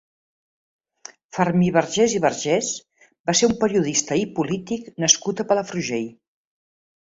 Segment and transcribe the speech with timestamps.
[1.37, 2.69] Fermí Vergés i Vergés
[3.31, 6.11] va ser un periodista i polític nascut a Palafrugell.